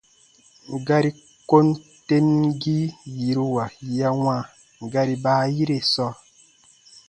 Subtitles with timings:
[0.87, 1.11] Gari
[1.49, 1.67] kom
[2.07, 3.65] temgii yiruwa
[3.97, 4.41] ya wãa
[4.93, 6.11] gari baayire sɔɔ.